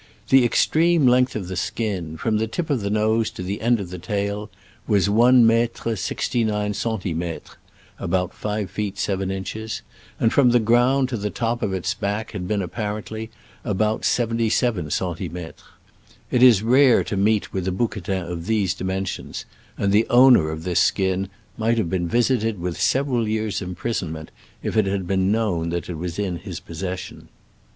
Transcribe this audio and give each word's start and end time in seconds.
The 0.29 0.43
extreme 0.43 1.05
length 1.05 1.35
of 1.35 1.47
the 1.47 1.55
skin, 1.55 2.17
from 2.17 2.37
the 2.39 2.47
tip 2.47 2.71
of 2.71 2.81
the 2.81 2.89
nose 2.89 3.29
to 3.29 3.43
the 3.43 3.61
end 3.61 3.79
of 3.79 3.91
the 3.91 3.99
tail, 3.99 4.49
was 4.87 5.11
one 5.11 5.45
metre 5.45 5.95
sixty 5.95 6.43
nine 6.43 6.73
centimetres 6.73 7.55
(about 7.99 8.33
five 8.33 8.71
feet 8.71 8.97
seven 8.97 9.29
inches), 9.29 9.83
and 10.19 10.33
from 10.33 10.49
the 10.49 10.59
ground 10.59 11.07
to 11.09 11.17
the 11.17 11.29
top 11.29 11.61
of 11.61 11.71
its 11.71 11.93
back 11.93 12.31
had 12.31 12.47
been, 12.47 12.63
apparently, 12.63 13.29
about 13.63 14.03
seventy 14.03 14.49
seven 14.49 14.89
centimetres. 14.89 15.59
It 16.31 16.41
is 16.41 16.63
rare 16.63 17.03
to 17.03 17.15
meet 17.15 17.53
with 17.53 17.67
a 17.67 17.71
bou 17.71 17.87
quetin 17.89 18.23
of 18.23 18.47
these 18.47 18.73
dimensions, 18.73 19.45
and 19.77 19.91
the 19.91 20.07
owner 20.09 20.49
of 20.49 20.63
this 20.63 20.79
skin 20.79 21.29
might 21.59 21.77
have 21.77 21.91
been 21.91 22.07
visited 22.07 22.59
with 22.59 22.81
several 22.81 23.27
years' 23.27 23.61
imprisonment 23.61 24.31
if 24.63 24.75
it 24.75 24.87
had 24.87 25.05
been 25.05 25.31
known 25.31 25.69
that 25.69 25.89
it 25.89 25.95
was 25.99 26.17
in 26.17 26.37
his 26.37 26.59
possession. 26.59 27.27